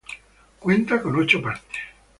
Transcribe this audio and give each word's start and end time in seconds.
Cuenta 0.57 0.99
con 0.99 1.15
ocho 1.15 1.39
partes. 1.43 1.77